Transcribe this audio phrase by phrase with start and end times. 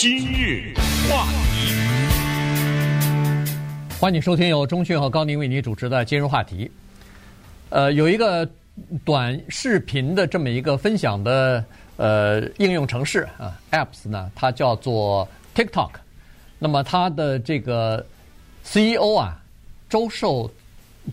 [0.00, 0.72] 今日
[1.10, 1.74] 话题，
[4.00, 6.70] 欢迎收听由钟讯和高宁为你主持的今日话题。
[7.68, 8.48] 呃，有一个
[9.04, 11.62] 短视频的这么一个分享的
[11.98, 15.90] 呃应用程式啊，apps 呢，它叫做 TikTok。
[16.58, 18.02] 那么它的这个
[18.64, 19.38] CEO 啊，
[19.90, 20.50] 周受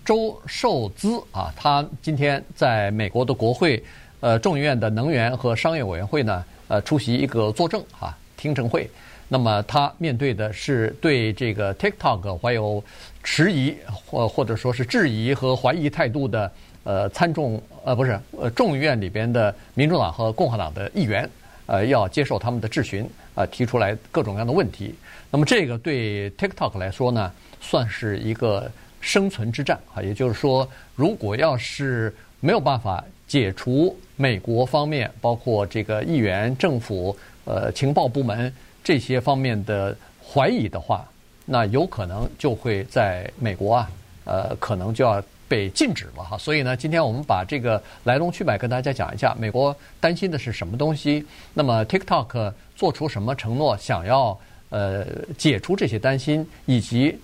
[0.05, 3.83] 周受资啊，他今天在美国的国会
[4.21, 6.45] 呃众议院的能源和商业委员会呢。
[6.69, 8.89] 呃，出席一个作证啊听证会，
[9.27, 12.81] 那么他面对的是对这个 TikTok 怀有
[13.23, 16.49] 迟疑或或者说是质疑和怀疑态度的
[16.83, 21.29] 呃参众呃不是呃众议院里边的民主党和共和党的议员
[21.65, 24.95] 呃要接受他们的质询啊、呃、提出来各种各样的问题。
[25.29, 33.97] 那么这个对 TikTok 来说呢，算是一个生存之战啊，也就是说，如果要是没有办法解除。
[34.19, 37.15] 美国方面，包括这个议员、政府、
[37.47, 41.07] 呃情报部门这些方面的怀疑的话，
[41.45, 43.89] 那有可能就会在美国啊，
[44.25, 46.37] 呃，可能就要被禁止了哈。
[46.37, 51.25] 所以呢，今天我们把这个来龙去脉跟大家讲一下，美国担心的是什么东西？
[51.53, 54.37] 那么 TikTok 做出什么承诺，想要
[54.69, 55.05] 呃
[55.37, 57.17] 解除这些担心，以及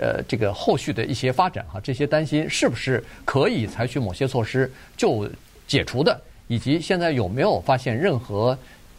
[0.00, 5.28] 呃这个后续的一些发展哈，这些担心是不是可以采取某些措施就
[5.66, 6.18] 解除的？
[6.48, 8.56] 以及现在有没有发现任何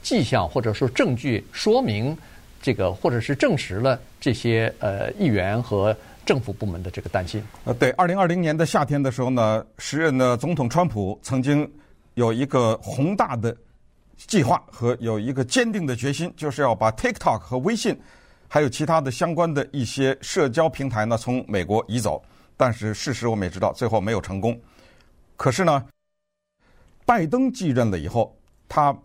[0.08, 2.18] 迹象或者说证据说明
[2.62, 5.94] 这个，或者是证实了这些呃议员和
[6.26, 7.44] 政府部门的这个担心？
[7.66, 11.70] 呃，对，二零二零年的夏天的时候呢，时任的总统川普曾经
[12.14, 13.54] 有一个宏大的
[14.16, 17.94] 计划和有一个坚定的决心，就是要把 TikTok 和微信
[18.48, 22.24] 还有其他的相关的一些社交平台呢从美国移走。
[22.56, 24.58] 但是事实我们也知道，最后没有成功。
[25.36, 25.84] 可是呢，
[27.06, 28.34] 拜登继任了以后，
[28.70, 28.98] 他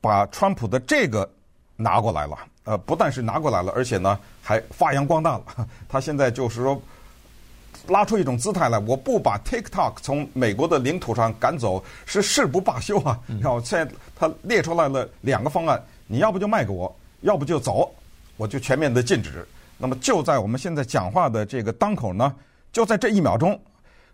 [0.00, 1.28] 把川普的这个
[1.76, 5.44] 拿过来了，呃，不但是拿过来了，而且呢还发扬光大了。
[5.88, 6.80] 他现在就是说，
[7.88, 13.18] 拉出一种姿态来，我不把 TikTok 从美国的领土上赶走，是誓不罢休啊！
[13.40, 17.90] 然后现在他列出来了两个方案，你要不就卖给我，要不就走，
[18.36, 19.46] 我就全面的禁止。
[19.78, 22.34] 那么就在我们现在讲话的这个当口呢，
[22.72, 23.58] 就在这一秒钟。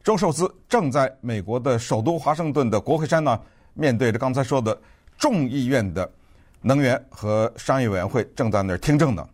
[0.05, 3.41] 周受资正在美国的首都华盛顿的国会山呢，
[3.75, 4.79] 面对着刚才说的
[5.19, 6.11] 众议院的
[6.61, 9.27] 能源和商业委员会，正在那儿听证呢。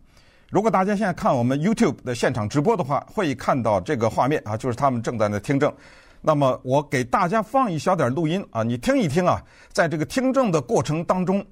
[0.49, 5.73] 如果大家现在看我们 YouTube 的现场直播的话，会看到这个画面啊，就是他们正在那听证。
[6.21, 9.41] 那么我给大家放一小点录音啊，你听一听啊，
[9.71, 11.45] 在这个听证的过程当中，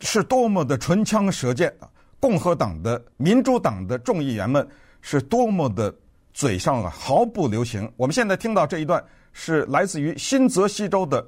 [0.00, 1.88] 是多么的唇枪舌剑啊！
[2.18, 4.66] 共和党的、民主党的众议员们
[5.00, 5.94] 是多么的。
[6.34, 7.86] 嘴上啊毫不留情。
[7.94, 11.22] 我们现在听到这一段是来自于新泽西州的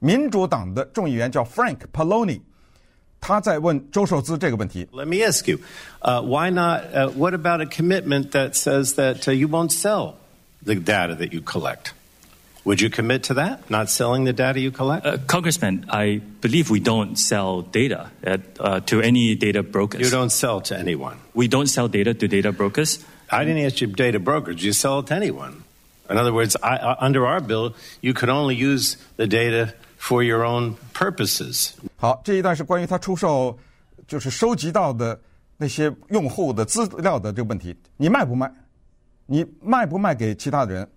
[0.00, 2.40] 民主党的众议员，叫 Frank Pallone，
[3.20, 4.86] 他在问周受资这个问题。
[4.92, 5.58] Let me ask you,
[6.00, 6.82] uh, why not?
[6.94, 10.14] Uh, what about a commitment that says that uh, you won't sell
[10.64, 11.92] the data that you collect?
[12.64, 13.70] Would you commit to that?
[13.70, 15.06] Not selling the data you collect?
[15.06, 20.00] Uh, Congressman, I believe we don't sell data at, uh, to any data brokers.
[20.00, 21.16] You don't sell to anyone.
[21.32, 22.98] We don't sell data to data brokers.
[23.30, 24.64] I didn't ask you data brokers.
[24.64, 25.62] You sell it to anyone.
[26.10, 30.23] In other words, I, uh, under our bill, you could only use the data for
[30.23, 31.73] your own purposes.
[31.95, 33.55] 好，这一段是关于他出售，
[34.07, 35.17] 就是收集到的
[35.57, 37.77] 那些用户的资料的这个问题。
[37.95, 38.51] 你卖不卖？
[39.27, 40.89] 你卖不卖给其他的人？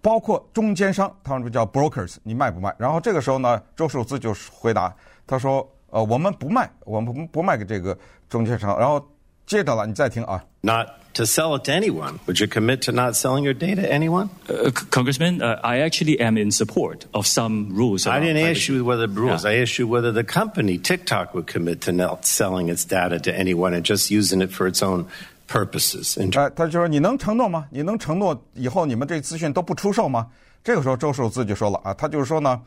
[0.00, 2.72] 包括中间商，他们叫 brokers，你卖不卖？
[2.78, 4.94] 然后这个时候呢，周寿资就回答，
[5.26, 9.04] 他说：“呃，我们不卖，我们不不卖给这个中间商。”然后
[9.45, 10.43] 接着了，你再听啊。
[10.61, 12.19] Not to sell it to anyone.
[12.25, 14.29] Would you commit to not selling your data to anyone?
[14.47, 18.07] Uh, Congressman, uh, I actually am in support of some rules.
[18.07, 19.43] I didn't ask you whether the rules.
[19.43, 19.51] Yeah.
[19.51, 23.31] I asked you whether the company TikTok would commit to not selling its data to
[23.31, 25.05] anyone and just using it for its own
[25.47, 26.17] purposes.
[26.17, 27.65] 哎，他就说：“你能承诺吗？
[27.71, 30.27] 你能承诺以后你们这资讯都不出售吗？”
[30.63, 32.61] 这个时候，周受资就说了啊，他就是说呢，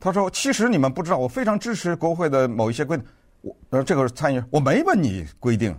[0.00, 3.06] 他说：“其实你们不知道，我非常支持国会的某一些规定。
[3.42, 5.72] 我呃，这个参议，我没问你规定。”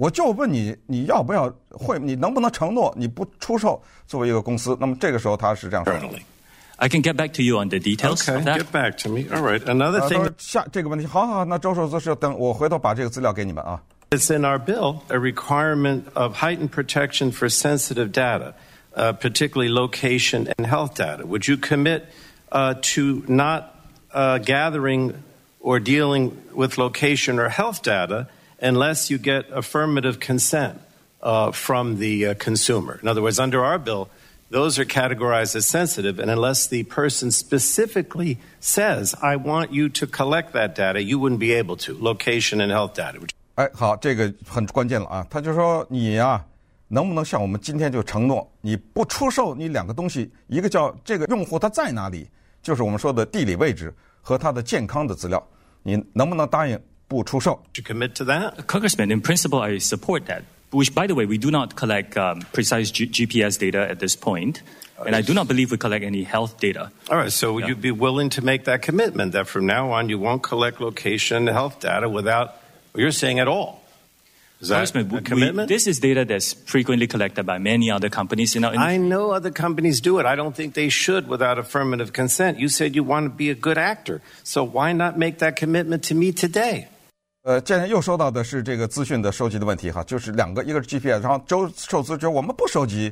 [0.00, 1.98] 我就问你，你要不要会？
[1.98, 4.76] 你能不能承诺你不出售作为一个公司？
[4.78, 6.08] 那么这个时候他是这样说的。
[6.78, 8.22] I can get back to you on the details.
[8.22, 9.24] Okay, get back to me.
[9.34, 9.62] All right.
[9.64, 10.30] Another thing.
[10.36, 13.80] 下这个问题，好好，那周受资是等我回头把这个资料给你们啊。
[14.10, 18.52] It's in our bill a requirement of heightened protection for sensitive data,
[18.94, 21.24] uh, particularly location and health data.
[21.24, 22.02] Would you commit
[22.52, 23.74] uh, to not
[24.12, 25.14] uh, gathering
[25.60, 28.28] or dealing with location or health data?
[28.60, 30.78] unless you get affirmative consent
[31.22, 32.98] uh, from the uh, consumer.
[33.02, 34.08] In other words, under our bill,
[34.50, 40.06] those are categorized as sensitive, and unless the person specifically says, I want you to
[40.06, 41.96] collect that data, you wouldn't be able to.
[42.00, 43.18] Location and health data.
[43.56, 45.26] 哎，好，这个很关键了啊！
[45.28, 46.44] 他就说你呀、啊，
[46.88, 52.28] 能不能像我们今天就承诺，你不出售你两个东西，一个叫这个用户他在哪里，
[52.62, 55.44] 就是我们说的地理位置和他的健康的资料，
[55.82, 56.78] 你能不能答应
[57.10, 57.60] 不出售？
[57.74, 58.66] Would you commit to that?
[58.66, 60.42] Congressman, in principle, I support that.
[60.72, 64.16] Which, by the way, we do not collect um, precise G- GPS data at this
[64.16, 64.62] point,
[65.06, 66.90] and I do not believe we collect any health data.
[67.08, 67.68] All right, so would Yeah.
[67.70, 71.46] you be willing to make that commitment that from now on you won't collect location
[71.46, 72.56] and health data without,
[72.92, 73.80] well, you're saying at all?
[74.60, 75.68] Is that Congressman, a we- commitment?
[75.68, 78.94] this is data that's frequently collected by many other companies in our industry.
[78.94, 80.26] I know other companies do it.
[80.26, 82.58] I don't think they should without affirmative consent.
[82.58, 86.02] You said you want to be a good actor, so why not make that commitment
[86.04, 86.88] to me today?
[87.43, 93.11] 呃，现在又说到的是这个资讯的收集的问题哈，就是两个，一个是 GPS，然后周受资者我们不收集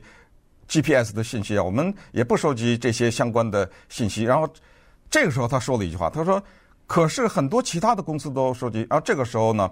[0.68, 4.22] GPS 的信息啊，我们也不收集这些相关的信息。
[4.24, 4.48] 然后
[5.10, 6.42] 这个时候他说了一句话，他说
[6.86, 9.68] ：“可是很多其他的公司都收集。”然后这个时候呢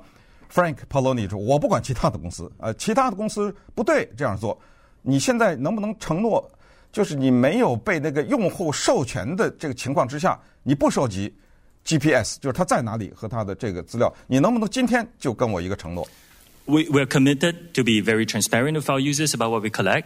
[0.52, 4.60] ，Frank Poloni 说：“我不管其他的公司，呃，其他的公司不对这样做。
[5.04, 6.44] 你现在能不能承诺，
[6.92, 11.32] 就是你没有被那个用户授权的这个情况之下，你不收集？”
[11.87, 16.07] GPS 就是他在哪里和他的这个资料，你能不能今天就跟我一个承诺？
[16.67, 20.05] We, we're committed to be very transparent with our users about what we collect.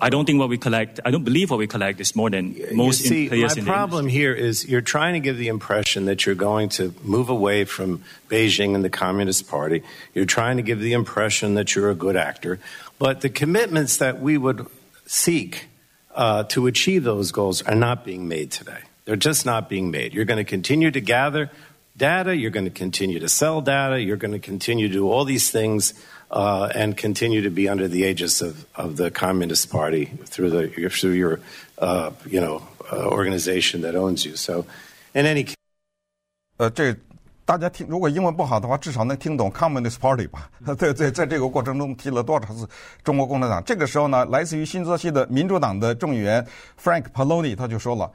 [0.00, 2.56] I don't think what we collect, I don't believe what we collect is more than
[2.72, 4.18] most you see, players my in the problem industry.
[4.18, 8.02] here is you're trying to give the impression that you're going to move away from
[8.28, 9.82] Beijing and the Communist Party.
[10.14, 12.58] You're trying to give the impression that you're a good actor.
[12.98, 14.66] But the commitments that we would
[15.06, 15.68] seek
[16.16, 18.80] uh, to achieve those goals are not being made today.
[19.08, 20.14] They're just not being made.
[20.14, 21.50] You're going to continue to gather
[21.96, 25.24] data, you're going to continue to sell data, you're going to continue to do all
[25.24, 25.94] these things.
[26.30, 30.66] Uh, and continue to be under the aegis of, of the Communist Party through the
[30.88, 31.38] through your
[31.78, 32.60] uh, you know
[32.90, 34.34] uh, organization that owns you.
[34.34, 34.64] So,
[35.14, 35.54] in any case.
[36.56, 36.96] 呃，这
[37.44, 40.50] 大家听，如果英文不好的话，至少能听懂 Communist Party 吧？
[40.76, 42.68] 对对，在这个过程中提了多少次
[43.04, 43.62] 中国共产党？
[43.62, 46.44] 这个时候呢，来自于新泽西的民主党的众议员
[46.82, 48.10] Frank Paloni 他就说了：“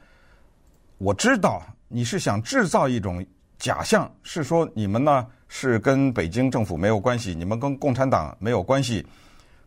[0.97, 3.25] 我知道你是想制造一种
[3.57, 9.05] 假象，是说你们呢是跟北京政府没有关系，你们跟共产党没有关系。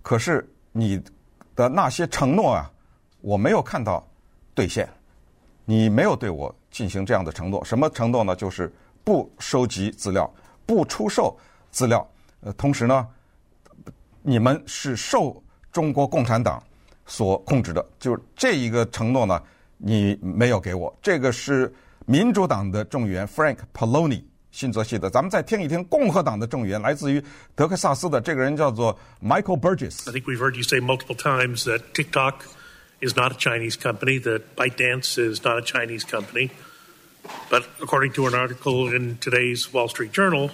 [0.03, 1.03] 可是你
[1.55, 2.71] 的那些承诺啊，
[3.21, 4.07] 我没有看到
[4.55, 4.89] 兑现。
[5.65, 8.35] 你没有对我进行这样的承诺，什么承诺呢？
[8.35, 8.73] 就是
[9.05, 10.33] 不收集资料，
[10.65, 11.39] 不出售
[11.71, 12.09] 资料。
[12.41, 13.07] 呃，同时呢，
[14.23, 16.63] 你们是受中国共产党
[17.05, 19.43] 所控制的，就是这一个承诺呢，
[19.78, 20.96] 你没有给我。
[21.02, 21.74] 这个是
[22.06, 25.10] 民主党的众议员 Frank Paloni 新泽西的。
[25.10, 27.24] 咱们再听一听共和党的众议员，来自于
[27.56, 32.46] 德克萨斯的这个人叫做 Michael Burgess I。think we've heard you say multiple times that TikTok
[33.02, 36.52] is not a Chinese company, that ByteDance is not a Chinese company.
[37.50, 40.52] But according to an article in today's Wall Street Journal,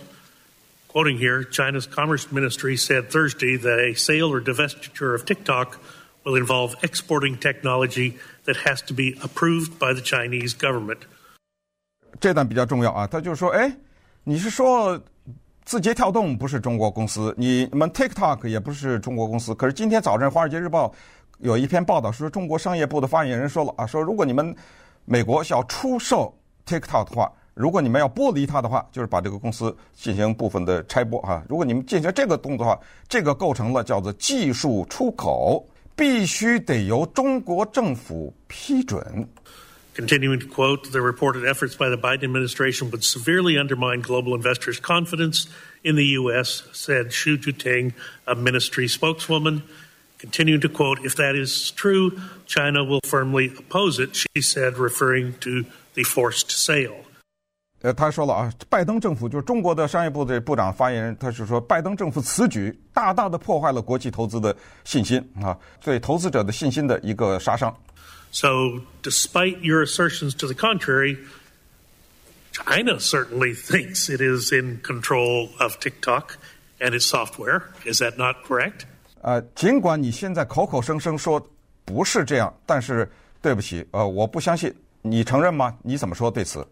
[0.88, 5.80] quoting here, China's Commerce Ministry said Thursday that a sale or divestiture of TikTok
[6.25, 10.99] will involve exporting technology that has to be approved by the Chinese government.
[12.21, 13.76] 这段比较重要啊，他就说：“哎，
[14.25, 15.00] 你是说
[15.65, 19.55] 字节跳动不是中国公司，你们 TikTok 也不是中国公司。
[19.55, 20.88] 可是今天早晨《华尔街日报》
[21.38, 24.55] 有一篇报道说，中国商业部的发言人说了啊，说如果你们
[25.05, 26.37] 美国要出售
[26.67, 31.43] TikTok 的话，如果你们要剥离它的话，就是把这个公司进行部分的拆拨啊。
[31.49, 39.27] 如果你们进行这个动作的话，这个构成了叫做技术出口，必须得由中国政府批准。”
[40.00, 44.79] Continuing to quote, the reported efforts by the Biden administration would severely undermine global investors'
[44.79, 45.48] confidence
[45.84, 47.94] in the U.S., said Xu Juting,
[48.25, 49.62] a ministry spokeswoman.
[50.18, 55.34] Continuing to quote, if that is true, China will firmly oppose it, she said, referring
[55.39, 55.65] to
[55.96, 57.02] the forced sale.
[57.85, 67.71] 呃，他说了啊，拜登政府就是中国的商业部的部长发言人，他是说，拜登政府此举大大的破坏了国际投资的信心啊，对投资者的信心的一个杀伤。
[68.33, 68.49] So,
[69.03, 71.19] despite your assertions to the contrary,
[72.53, 76.38] China certainly thinks it is in control of TikTok
[76.81, 77.64] and its software.
[77.85, 78.87] Is that not correct?
[79.21, 81.47] 呃，尽管你现在口口声声说
[81.85, 83.07] 不是这样，但是
[83.43, 85.76] 对不起，呃，我不相信，你承认吗？
[85.83, 86.67] 你怎么说对此？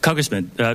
[0.00, 0.74] Congressman, uh,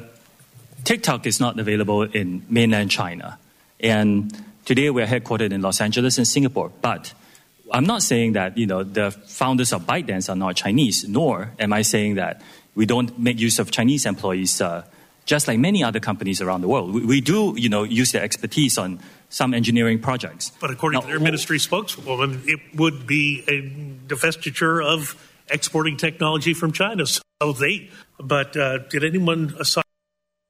[0.84, 3.40] TikTok is not available in mainland China.
[3.80, 4.32] And
[4.66, 6.72] today we're headquartered in Los Angeles and Singapore.
[6.82, 7.14] But
[7.72, 11.74] I'm not saying that, you know, the founders of ByteDance are not Chinese, nor am
[11.74, 12.42] I saying that
[12.76, 14.84] we don't make use of Chinese employees uh,
[15.26, 16.94] just like many other companies around the world.
[16.94, 20.52] We, we do, you know, use their expertise on some engineering projects.
[20.62, 23.62] But according Now, to their ministry spokeswoman, it would be a
[24.08, 25.16] divestiture of
[25.50, 27.06] exporting technology from China.
[27.08, 29.83] So they, but uh, did anyone aside?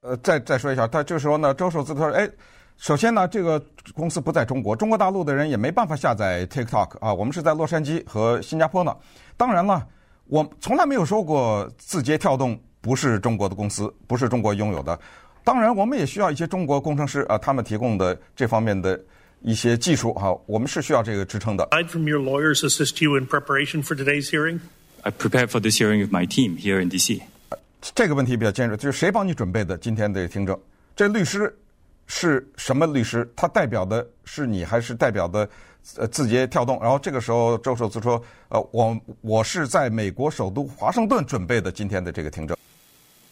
[0.03, 2.29] 呃，再再说一下，他这个时候呢，周受资他说，哎，
[2.79, 3.63] 首先呢，这个
[3.95, 8.97] 公司不在中国，中国大陆的人也没办法下载 TikTok 啊，我们是在洛杉矶和新加坡呢。
[9.37, 9.87] 当然了，
[10.27, 14.99] 我从来没有说过字节跳动不是中国的公司，不是中国拥有的。
[15.45, 18.99] 当然，我们也需要一些中国工程师啊，他们提供的这方面的
[19.43, 21.67] 一些技术哈、啊，我们是需要这个支撑的。
[21.71, 24.61] Aside from your lawyers assist you in preparation for today's hearing?
[25.03, 27.21] I prepared for this hearing with my team here in DC.
[27.95, 30.59] 这个问题比较尖锐，就是谁帮你准备的今天的听证？
[30.95, 31.57] 这律师
[32.07, 33.27] 是什么律师？
[33.35, 35.49] 他代表的是你，还是代表的
[35.97, 36.79] 呃字节跳动？
[36.81, 42.57] 然后这个时候，周受资说：“呃，我我是在美国首都华盛顿准备的今天的这个听证。”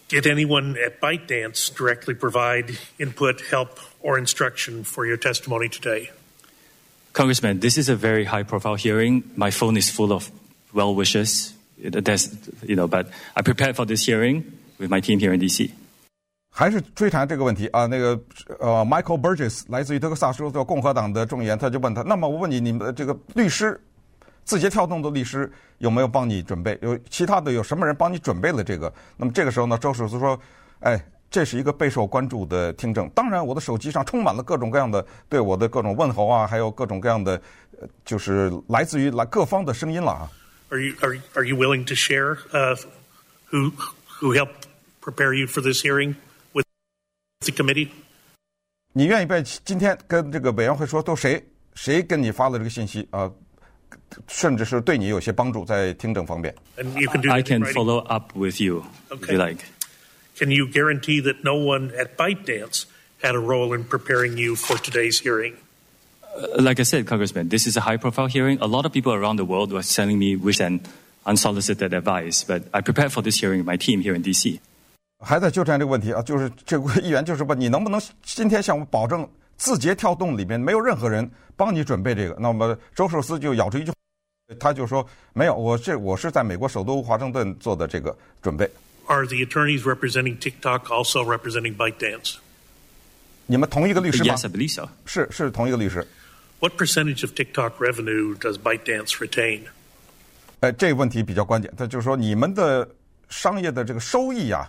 [0.08, 6.08] Did anyone at ByteDance directly provide input, help, or instruction for your testimony today?
[7.12, 9.22] Congressman, this is a very high-profile hearing.
[9.36, 10.30] My phone is full of
[10.72, 11.51] well wishes.
[11.81, 12.29] There's,
[12.67, 14.43] you know, but I prepared for this hearing
[14.77, 15.71] with my team here in DC.
[16.55, 17.87] 还是追谈这个问题啊？
[17.87, 18.19] 那个
[18.59, 23.79] 呃，Michael Burgess 来自于德克萨斯州的共和党的众议员，他就问他：那么我问你，你们的这个律师，
[24.45, 26.77] 字节跳动的律师有没有帮你准备？
[26.83, 28.93] 有其他的有什么人帮你准备了这个？
[29.17, 30.39] 那么这个时候呢，周受资说：
[30.81, 33.09] 哎，这是一个备受关注的听证。
[33.15, 37.41] 当然，我的手机上充满了各种各样的对我的各种问候啊，还有各种各样的，
[38.05, 40.29] 就是来自于来各方的声音了啊。
[40.72, 42.76] Are you are are you willing to share uh,
[43.50, 43.72] who
[44.20, 44.68] who helped
[45.00, 46.14] prepare you for this hearing
[46.52, 46.64] with
[47.44, 47.88] the committee?
[48.92, 51.42] 你愿意被今天跟这个委员会说都谁
[51.74, 53.30] 谁跟你发了这个信息啊？
[54.26, 56.54] 甚至是对你有些帮助在听证方面。
[56.76, 57.74] And you can do I that in can writing.
[57.74, 59.32] follow up with you if Okay.
[59.34, 59.64] you like.
[60.38, 62.84] Can you guarantee that no one at ByteDance
[63.22, 65.56] had a role in preparing you for today's hearing?
[66.36, 68.58] Uh, Like I said, Congressman, this is a high-profile hearing.
[68.60, 70.80] A lot of people around the world were sending me wish and
[71.26, 74.60] unsolicited advice, but I prepared for this hearing with my team here in DC.
[75.20, 82.36] 还在纠缠这个问题啊，就是这个议员就是问你能不能今天向我保证字节跳动里面没有任何人帮你准备这个？
[82.38, 83.96] 那么周受资就咬着一句话，
[84.60, 88.70] 他就说没有，我这我是在美国首都华盛顿做的这个准备。
[89.06, 92.36] Are the attorneys representing TikTok also representing ByteDance?
[93.46, 94.88] 你们同一个律师吗 Yes, I believe so.
[95.04, 96.06] 是是同一个律师。
[96.62, 99.62] What percentage of TikTok revenue does ByteDance retain?
[100.60, 102.88] 哎，这个问题比较关键，他就是说你们的
[103.28, 104.68] 商业的这个收益啊，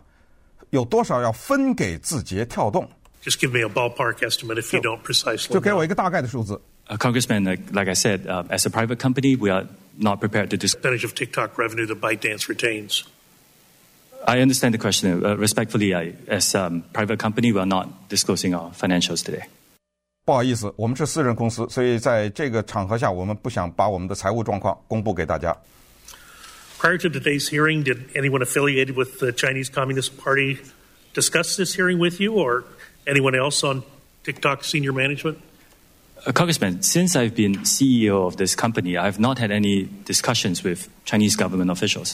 [0.69, 2.87] 有多少要分给字节跳动？
[3.23, 5.77] Just give me a ballpark estimate if you don't precisely 就给 know.
[5.77, 6.61] 我一个大概的数字。
[6.87, 9.67] Uh, Congressman, like, like I said, uh, as a private company, we are
[9.97, 10.81] not prepared to discuss.
[10.81, 13.03] percentage of TikTok revenue that ByteDance retains.
[14.25, 15.23] I understand the question.
[15.23, 19.43] Uh, respectfully, I, as a um, private company, we are not disclosing our financials today.
[20.25, 25.55] 不好意思，我们是私人公司，所以在这个场合下，我们不想把我们的财务状况公布给大家。
[26.79, 30.59] Prior to today's hearing, did anyone affiliated with the Chinese Communist Party
[31.13, 32.63] discuss this hearing with you or
[33.05, 33.81] anyone else on
[34.23, 35.37] TikTok senior management?
[36.25, 40.63] Uh, Congressman, since I've been CEO of this company, I have not had any discussions
[40.63, 42.13] with Chinese government officials.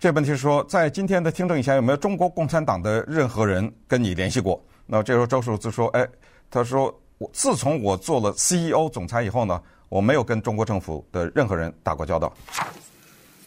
[0.00, 4.60] 这个问题是说，在今天的听证以前，有没有中国共产党的任何人跟你联系过？
[4.86, 6.06] 那这时候周受资说：“哎，
[6.50, 12.32] 他说 我自从我做了 CEO 总裁以后呢，我没有跟中国政府的任何人打过交道。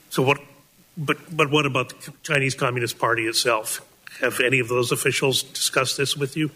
[0.09, 0.37] So what
[0.97, 3.79] but but what about the Chinese Communist Party itself?
[4.21, 6.49] Have any of those officials discussed this with you?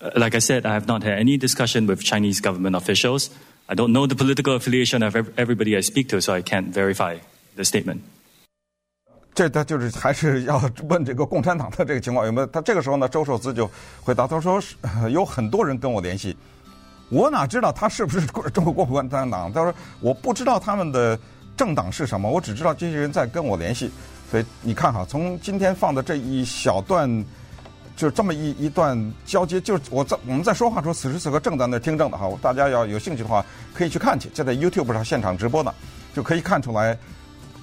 [0.00, 3.30] Uh, like I said, I have not had any discussion with Chinese government officials.
[3.66, 6.72] I don't know the political affiliation of ev- everybody I speak to, so I can't
[6.72, 7.18] verify
[7.56, 8.00] the statement.
[9.34, 12.46] 这他就是还是要问这个共产党的这个情况有没有？
[12.48, 13.70] 他这个时候呢，周受资就
[14.02, 16.36] 回答他说是呃有很多人跟我联系，
[17.13, 19.53] 我哪知道他是不是中国共产党？
[19.53, 21.17] 他说我不知道他们的
[21.55, 23.91] 政党是什么，我只知道这些人在跟我联系。
[24.31, 27.23] 所以你看哈，从今天放的这一小段，
[27.95, 35.71] 就这么一一段交接，就是我在我们在说话的时候，此时此刻正在那听证的哈，大家要有兴趣的话可以去看去，就在 YouTube 上现场直播呢，
[36.15, 36.97] 就可以看出来。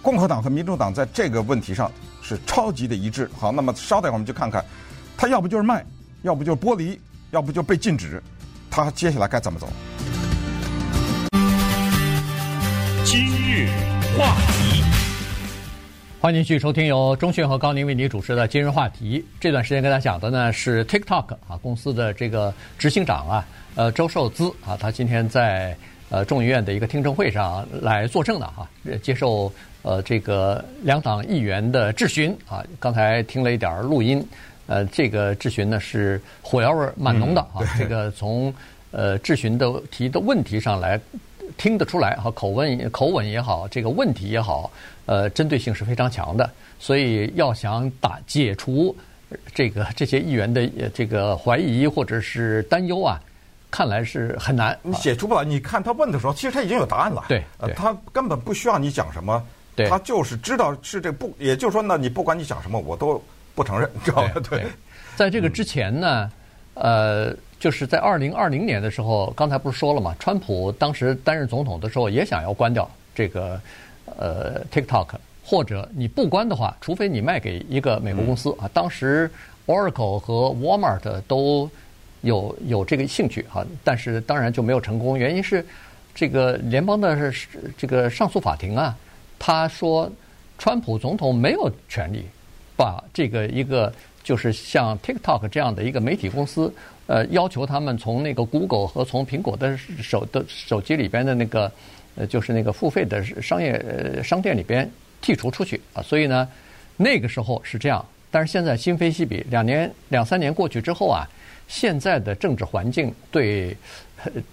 [0.01, 1.91] 共和党和民主党在这个问题上
[2.23, 3.29] 是超级的一致。
[3.37, 4.65] 好，那么稍等一会儿，我们就看看，
[5.17, 5.85] 他要不就是卖，
[6.23, 6.99] 要不就是剥离，
[7.33, 8.23] 要不就被禁止，
[8.71, 9.69] 他接下来该怎么走？
[13.05, 13.69] 今日
[14.17, 14.85] 话题，
[16.21, 19.25] 欢迎继续收听由钟迅和高宁为你主持的今日话题。
[19.41, 25.77] 这段时间跟大家讲的呢是 TikTok 啊公司的这个执行长啊，呃周受资啊，他今天在
[26.09, 32.65] 呃众议院的一个听证会上来作证的哈、啊，接受呃这个两党议员的质询啊。
[32.79, 34.25] 刚才听了一点儿录音，
[34.67, 37.61] 呃，这个质询呢是火药味蛮浓的啊。
[37.79, 38.53] 这个从
[38.91, 41.01] 呃质询的提的问题上来
[41.57, 44.71] 听得出来哈，口问口吻也好，这个问题也好，
[45.07, 46.49] 呃，针对性是非常强的。
[46.79, 48.97] 所以要想打解除
[49.55, 53.21] 这个这些议员的这个怀疑或者是担忧啊。
[53.73, 55.45] 看来是很难，你解除不了。
[55.45, 57.27] 你看他问的时候，其实他已经有答案了。
[57.29, 59.41] 对，呃，他根本不需要你讲什么，
[59.77, 63.23] 对，他就是知道是这不，也就是说呢，你不管你讲什么，我都
[63.55, 64.41] 不承认，知道吧？
[64.49, 64.67] 对。
[65.17, 66.31] 在这个之前呢，
[66.75, 73.61] 呃，就是在二零二零年的时候，刚才不是说了嘛，川普当时担任总统的时候也想要关掉这个
[74.17, 75.09] 呃 TikTok，
[75.45, 78.69] 或者你不关的话，除非你卖给一个美国公司啊。
[78.73, 79.31] 当时
[79.67, 81.71] Oracle 和 Walmart 都。
[82.23, 85.19] 有有这个兴趣哈，但是当然就没有成功。
[85.19, 85.65] 原因是，
[86.15, 87.33] 这个联邦的
[87.79, 88.95] 这个上诉法庭啊，
[89.39, 90.13] 他说，
[90.59, 92.27] 川普总统没有权利
[92.81, 93.93] 把这个一个
[94.25, 96.73] 就是像 TikTok 这样的一个媒体公司，
[97.07, 101.71] 呃，要求他们从那个 Google 和从苹果的手的手机里边的那个
[102.17, 106.01] 呃，就是那个付费的商业商店里边剔除出去啊。
[106.01, 106.49] 所以呢，
[106.97, 111.29] 那个时候是这样，但是现在今非昔比，两年两三年过去之后啊。
[111.73, 113.77] 现在的政治环境对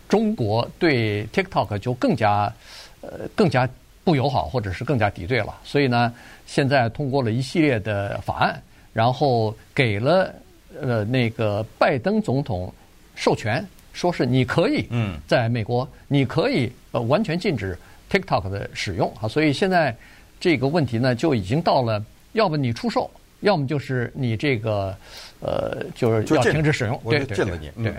[0.08, 2.54] 中国对 TikTok 就更加
[3.02, 3.68] 呃更加
[4.08, 5.54] 不友好，或者是更加敌对了。
[5.66, 6.14] 所以呢，
[6.46, 10.34] 现在通过了一系列的法案，然后给了
[10.82, 12.74] 呃那个拜登总统
[13.16, 13.62] 授权，
[13.92, 17.78] 说是你可以嗯在美国你可以呃完全禁止
[18.10, 19.28] TikTok 的使用啊。
[19.28, 19.94] 所以现在
[20.40, 23.12] 这个问题呢就已经到了，要么你出售。
[23.42, 24.98] 要么就是你这个，
[25.42, 27.70] 呃，就是要停止使用，对对禁了你。
[27.84, 27.94] 对，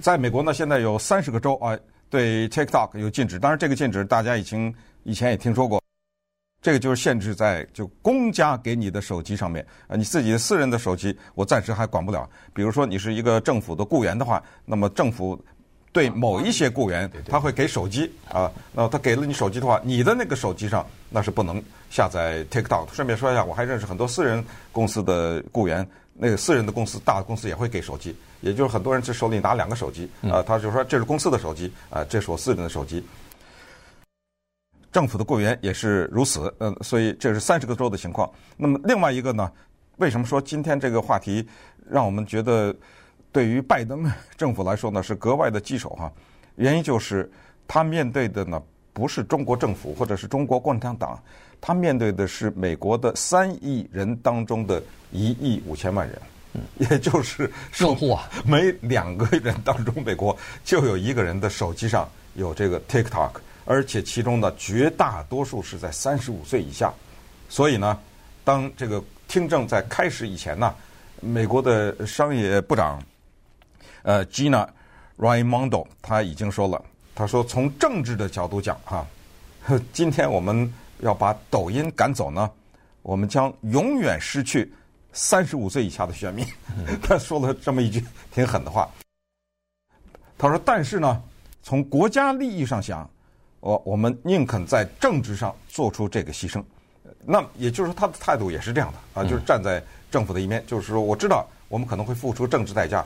[0.00, 1.78] 在美国呢，现在有三十个州啊，
[2.10, 3.38] 对 TikTok 有禁止。
[3.38, 5.80] 当然，这个禁止大家已经以前也听说过。
[6.62, 12.28] 这个就是限制在就公家给你的手机上面啊，你自己的私人的手机，我暂时还管不了。
[12.52, 15.42] 比如说，你是一个政府的雇员的话，那么政府。
[15.92, 22.86] 对某一些雇员，他会给手机啊，那他给了你手机的话，你的那个手机上那是不能下载 TikTok。
[22.92, 33.04] 顺便说一下，我还认识很多私人公司的雇员，那个私人的公司、大的公司也会给手机，也就是很多人这手里拿两个手机啊，他就说这是公司的手机啊，这是我私人的手机。
[34.92, 38.30] 政府的雇员也是如此，嗯，所以这是三十个州的情况。
[38.56, 39.50] 那么另外一个呢，
[39.96, 41.46] 为什么说今天这个话题
[41.88, 42.74] 让我们觉得？
[43.32, 46.10] 对于拜登政府来说呢，是格外的棘手哈。
[46.56, 47.30] 原因就是
[47.68, 48.60] 他面对的呢
[48.92, 51.16] 不是中国政府或者是中国共产党，
[51.60, 56.20] 他面对的是美国的三亿人当中的一亿五千万人，
[56.78, 57.48] 也就是
[57.78, 63.30] 用户啊，每两个人当中，美国就有一个人的手机上有这个 TikTok，
[63.64, 66.92] 而且其中的绝大多数是在三十五岁以下。
[67.48, 67.98] 所以呢，
[68.44, 70.74] 当这个听证在开始以前呢，
[71.20, 73.02] 美国的商业部长。
[74.02, 74.66] 呃，Gina
[75.18, 76.82] Raimondo 他已经说了，
[77.14, 79.06] 他说从政治的角度讲，哈，
[79.92, 82.50] 今天我们要把抖音赶走呢，
[83.02, 84.72] 我们将永远失去
[85.12, 86.46] 三十五岁以下的选民。
[87.02, 88.88] 他说了这么一句挺狠的话。
[90.38, 91.22] 他说，但是呢，
[91.62, 93.06] 从国家利益上想，
[93.60, 96.62] 我我们宁肯在政治上做出这个牺牲。
[97.24, 103.04] 那也就是说，他的态度也是这样的啊，就是站在政府的一面，就是说，我知道我们可能会付出政治代价。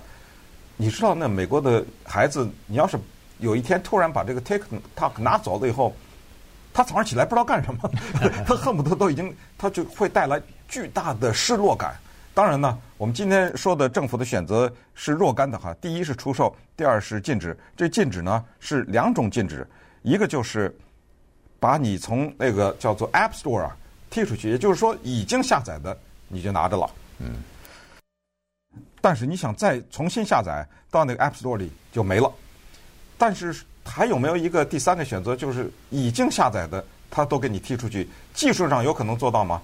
[0.77, 2.99] 你知道那美国的孩子，你要是
[3.39, 5.95] 有一天突然把这个 TikTok 拿走了以后，
[6.73, 7.91] 他早上起来不知道干什么，
[8.47, 11.95] 他 恨不得都已经，他就会带来巨大的失落感。
[12.33, 15.75] 当然呢，我们今天说的政府的选择是若干的哈。
[15.81, 17.57] 第一是出售，第二是禁止。
[17.77, 19.65] 这禁止呢是两种禁止，
[20.05, 20.73] 一个就是
[21.59, 23.75] 把你从那个叫做 App Store 啊
[24.11, 25.97] 踢出去，也就是说已经下载的
[26.29, 26.91] 你就拿着了。
[27.21, 27.43] 嗯。
[29.01, 32.31] 但是你想再重新下载到那个 App Store 里就没了。
[33.17, 38.07] 但是还有没有一个第三个选择，就是已经下载的，它都给你踢出去？
[38.35, 39.63] 技术上有可能做到吗？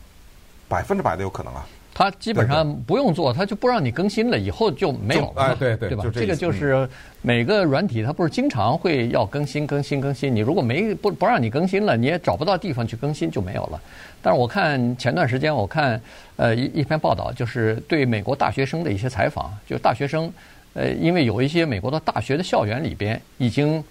[0.68, 1.66] 百分之百的有可能啊。
[2.00, 5.42] 它基本上不用做，它就不让你更新了，以后就没有了。
[5.42, 6.04] 哎，对对，对吧？
[6.04, 6.88] 这，这个就是
[7.20, 10.34] 每个软体，它不是经常会要更新、更新、更新。
[10.34, 13.78] 你如果没不不让你更新了，你也找不到地方去更新，就没有了。
[14.22, 16.00] 但是我看前段时间，我看
[16.36, 20.32] 呃一一篇报道，就是对美国大学生的一些采访，就是大学生
[20.72, 23.84] 呃，因为有一些美国的大学的校园里边已经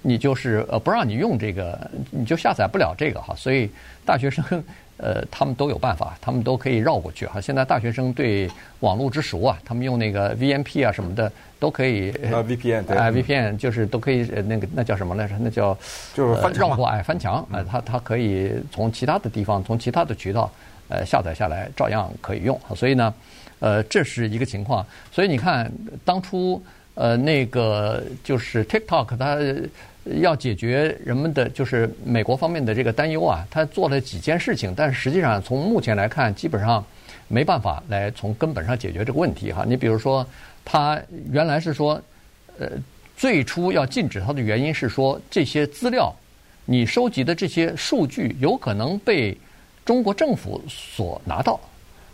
[0.00, 1.78] 你就是呃不让你用这个，
[2.10, 3.68] 你就下载不了这个哈，所以
[4.06, 4.42] 大学生。
[5.02, 7.40] 呃，他们都有办法，他们都可以绕过去哈。
[7.40, 8.46] 现在大学生对
[8.80, 12.10] 网络之熟啊，他们用那个 VNP 啊什么的都可以。
[12.22, 12.96] 呃，VPN 对。
[12.98, 15.34] 哎，VPN 就是都可以，那个那叫什么来着？
[15.40, 15.76] 那叫
[16.12, 20.52] 就是翻墙绕过哎，翻墙啊，它它可以从其他的地方，从其他的渠道
[20.88, 22.60] 呃下载下来，照样可以用。
[22.76, 23.14] 所以呢，
[23.60, 24.84] 呃，这是一个情况。
[25.10, 25.72] 所以你看，
[26.04, 26.62] 当初
[26.94, 29.38] 呃那个就是 TikTok 它
[30.18, 36.84] 要解决人们的就是美国方面的这个担忧啊，他做了几件事情，但是实际上从目前来看，基本上
[37.28, 39.64] 没办法来从根本上解决这个问题哈。
[39.66, 40.26] 你比如说，
[40.64, 42.00] 他原来是说，
[42.58, 42.68] 呃，
[43.16, 46.12] 最初要禁止它的原因是说这些资料，
[46.64, 49.36] 你收集的这些数据有可能被
[49.84, 51.58] 中国政府所拿到，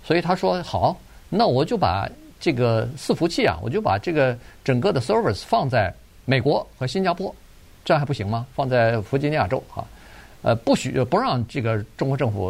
[0.05, 5.93] 所以他说好，那我就把这个伺服器啊，我就把这个整个的 service 放在
[6.25, 7.35] 美国和新加坡。
[7.87, 8.45] 这还不行吗？
[8.53, 9.87] 放在弗吉尼亚州啊，
[10.43, 12.49] 呃，不许不让这个中国政府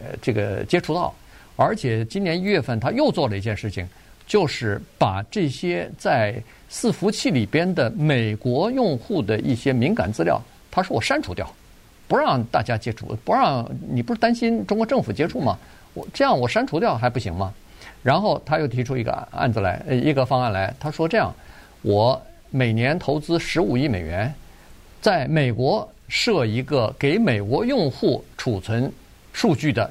[0.00, 1.12] 呃这个接触到，
[1.54, 3.86] 而且今年一月份他又做了一件事情，
[4.26, 10.40] 就是把这些在伺服器里边的美国用户的一些敏感资料，
[10.70, 11.46] 他说我删除掉，
[12.08, 15.58] 不让大家接触，不让你不是担心中国政府接触吗？
[15.92, 17.52] 我这样我删除掉还不行吗？
[18.02, 21.34] 然后他又提出一个案子来，呃，一个方案来，他说这样，
[21.82, 24.34] 我每年投资十五亿美元。
[25.00, 28.92] 在美国设一个给美国用户储存
[29.32, 29.90] 数据的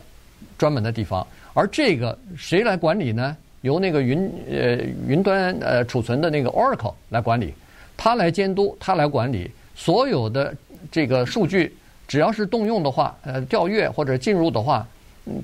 [0.57, 3.35] 专门的地方，而这个谁来管理呢？
[3.61, 7.53] 由那个云呃云端呃储存的那个 Oracle 来管理，
[7.97, 10.55] 他来监督，他来管理所有的
[10.91, 11.75] 这个数据，
[12.07, 14.87] 只要是动用的话，呃调阅或者进入的话，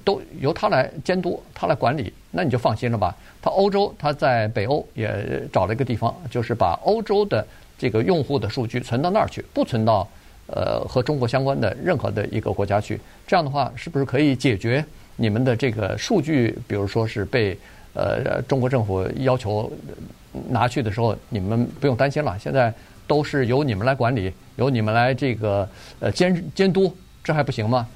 [0.03, 3.15] 都由他来监督，他来管理，那你就放心了吧。
[3.41, 7.45] 他欧洲他在北欧也找了一个地方，就是把欧洲的。
[7.77, 10.07] 这个用户的数据存到那儿去，不存到
[10.47, 12.99] 呃和中国相关的任何的一个国家去。
[13.27, 14.83] 这样的话，是不是可以解决
[15.15, 16.57] 你们的这个数据？
[16.67, 17.57] 比如说是被
[17.93, 19.71] 呃中国政府要求
[20.49, 22.37] 拿去的时候，你们不用担心了。
[22.39, 22.73] 现在
[23.07, 25.67] 都是由你们来管理，由你们来这个
[25.99, 27.87] 呃监监督，这还不行吗？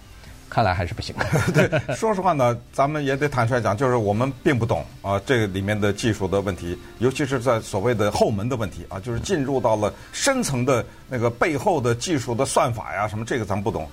[0.49, 1.15] 看来还是不行。
[1.53, 13.87] 对，说实话呢，咱们也得坦率讲，就是我们并不懂啊，这个里面的技术的问题，尤其是在所谓的后门的问题啊，就是进入到了深层的那个背后的技术的算法呀什么，这个咱们不懂。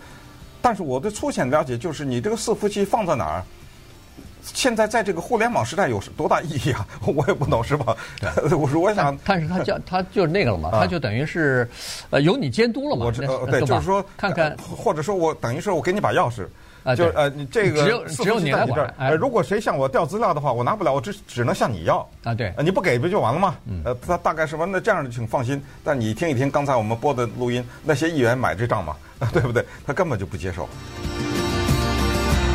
[0.62, 3.45] 但是我的粗浅了解就是，你这个伺服器放在哪儿？
[4.55, 6.87] 现在在这个互联网时代有多大意义啊？
[7.05, 7.97] 我也不懂，是吧？
[8.59, 11.69] 我说我想，但是他叫 他就是那个了嘛，他就等于是
[12.11, 13.07] 呃由你监督了嘛。
[13.07, 16.47] 我知道，对，就是说看看，或者说我等于是我给你把钥匙
[16.85, 19.17] 啊，就呃你这个只有只有你来管。
[19.19, 22.33] 如果谁向我调资料的话，我拿不了，我只只能向你要啊。
[22.33, 23.57] 对，你不给不就完了吗？
[23.85, 24.65] 呃，他大概是吧？
[24.65, 25.61] 那这样请放心。
[25.83, 28.97] 但你听一听刚才我们播的录音，那些议员买这账嘛，
[29.33, 29.65] 对不对？
[29.85, 30.69] 他根本就不接受。